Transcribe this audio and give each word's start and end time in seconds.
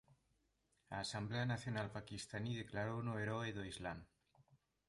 A 0.89 0.97
Asemblea 0.99 1.43
Nacional 1.45 1.91
Paquistaní 1.97 2.53
declarouno 2.63 3.15
"heroe 3.19 3.55
do 3.57 3.63
islam". 3.73 3.99